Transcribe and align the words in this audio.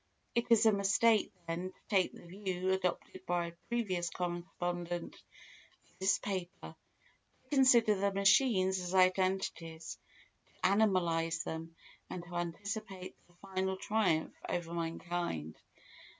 It 0.33 0.47
is 0.49 0.65
a 0.65 0.71
mistake, 0.71 1.31
then, 1.45 1.73
to 1.73 1.79
take 1.87 2.11
the 2.11 2.25
view 2.25 2.71
adopted 2.71 3.23
by 3.27 3.45
a 3.45 3.51
previous 3.69 4.09
correspondent 4.09 5.13
of 5.13 5.21
this 5.99 6.17
paper; 6.17 6.73
to 7.43 7.49
consider 7.51 7.93
the 7.93 8.11
machines 8.11 8.79
as 8.79 8.95
identities, 8.95 9.99
to 10.63 10.67
animalise 10.71 11.43
them, 11.43 11.75
and 12.09 12.23
to 12.23 12.33
anticipate 12.35 13.13
their 13.27 13.35
final 13.43 13.77
triumph 13.77 14.33
over 14.49 14.73
mankind. 14.73 15.55